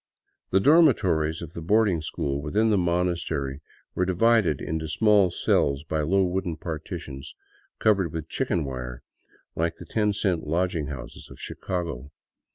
[0.49, 3.61] The dormi tories of the boarding school within the monastery
[3.93, 7.35] were divided into small cells by low wooden partitions
[7.77, 9.03] covered with chicken wire,
[9.55, 12.09] like the ten cent lodging houses of Chicago.